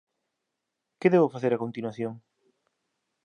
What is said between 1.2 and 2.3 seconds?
facer a continuación?